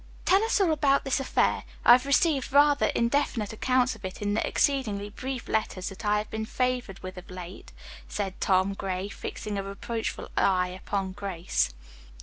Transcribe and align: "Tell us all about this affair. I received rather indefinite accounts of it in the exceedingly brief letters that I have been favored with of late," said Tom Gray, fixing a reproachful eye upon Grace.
"Tell 0.25 0.43
us 0.43 0.59
all 0.59 0.71
about 0.71 1.03
this 1.03 1.19
affair. 1.19 1.63
I 1.85 1.93
received 1.95 2.51
rather 2.51 2.87
indefinite 2.87 3.53
accounts 3.53 3.95
of 3.95 4.03
it 4.03 4.19
in 4.19 4.33
the 4.33 4.47
exceedingly 4.47 5.11
brief 5.11 5.47
letters 5.47 5.89
that 5.89 6.03
I 6.03 6.17
have 6.17 6.31
been 6.31 6.43
favored 6.47 6.97
with 7.03 7.19
of 7.19 7.29
late," 7.29 7.71
said 8.07 8.41
Tom 8.41 8.73
Gray, 8.73 9.09
fixing 9.09 9.59
a 9.59 9.63
reproachful 9.63 10.29
eye 10.35 10.69
upon 10.69 11.11
Grace. 11.11 11.75